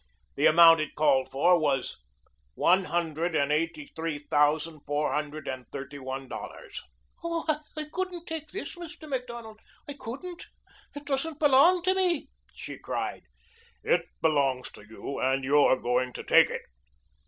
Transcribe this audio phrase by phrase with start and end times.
[0.35, 1.97] The amount it called for was
[2.55, 6.81] one hundred and eighty three thousand four hundred and thirty one dollars.
[7.23, 7.45] "Oh,
[7.77, 9.07] I couldn't take this, Mr.
[9.07, 10.47] Macdonald I couldn't.
[10.95, 13.25] It doesn't belong to me," she cried.
[13.83, 16.61] "It belongs to you and you're going to take it."